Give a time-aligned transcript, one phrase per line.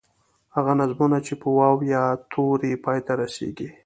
[0.55, 3.69] هغه نظمونه چې په واو، یا تورو پای ته رسیږي.